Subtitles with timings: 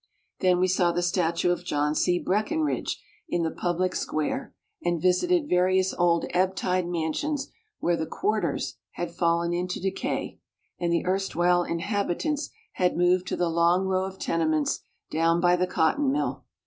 [0.39, 2.17] Then we saw the statue of John C.
[2.17, 8.77] Breckinridge in the public square, and visited various old ebb tide mansions where the "quarters"
[8.93, 10.39] had fallen into decay,
[10.79, 14.79] and the erstwhile inhabitants had moved to the long row of tenements
[15.11, 16.45] down by the cotton mill.